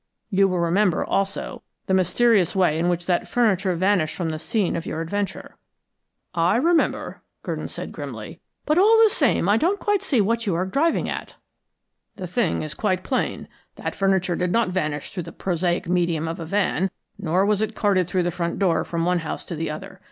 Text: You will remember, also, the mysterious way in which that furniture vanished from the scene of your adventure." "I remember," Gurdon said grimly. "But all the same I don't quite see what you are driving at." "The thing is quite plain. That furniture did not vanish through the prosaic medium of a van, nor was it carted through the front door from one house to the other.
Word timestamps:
You 0.31 0.47
will 0.47 0.57
remember, 0.59 1.05
also, 1.05 1.61
the 1.85 1.93
mysterious 1.93 2.55
way 2.55 2.79
in 2.79 2.89
which 2.89 3.05
that 3.05 3.27
furniture 3.27 3.75
vanished 3.75 4.15
from 4.15 4.29
the 4.31 4.39
scene 4.39 4.75
of 4.75 4.87
your 4.87 4.99
adventure." 4.99 5.57
"I 6.33 6.55
remember," 6.55 7.21
Gurdon 7.43 7.67
said 7.67 7.91
grimly. 7.91 8.41
"But 8.65 8.79
all 8.79 8.99
the 9.03 9.11
same 9.11 9.47
I 9.47 9.57
don't 9.57 9.79
quite 9.79 10.01
see 10.01 10.19
what 10.19 10.47
you 10.47 10.55
are 10.55 10.65
driving 10.65 11.07
at." 11.07 11.35
"The 12.15 12.25
thing 12.25 12.63
is 12.63 12.73
quite 12.73 13.03
plain. 13.03 13.47
That 13.75 13.93
furniture 13.93 14.35
did 14.35 14.51
not 14.51 14.69
vanish 14.69 15.11
through 15.11 15.21
the 15.21 15.31
prosaic 15.31 15.87
medium 15.87 16.27
of 16.27 16.39
a 16.39 16.45
van, 16.47 16.89
nor 17.19 17.45
was 17.45 17.61
it 17.61 17.75
carted 17.75 18.07
through 18.07 18.23
the 18.23 18.31
front 18.31 18.57
door 18.57 18.83
from 18.83 19.05
one 19.05 19.19
house 19.19 19.45
to 19.45 19.55
the 19.55 19.69
other. 19.69 19.99